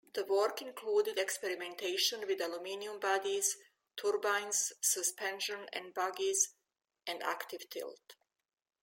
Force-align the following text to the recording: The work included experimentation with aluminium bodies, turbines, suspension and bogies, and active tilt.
The 0.13 0.25
work 0.25 0.63
included 0.63 1.19
experimentation 1.19 2.25
with 2.25 2.41
aluminium 2.41 2.99
bodies, 2.99 3.57
turbines, 3.95 4.73
suspension 4.81 5.69
and 5.73 5.93
bogies, 5.93 6.55
and 7.05 7.21
active 7.21 7.69
tilt. 7.69 8.15